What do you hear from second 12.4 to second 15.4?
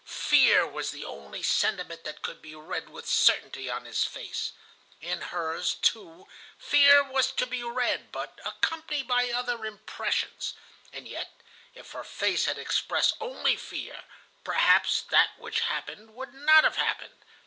had expressed only fear, perhaps that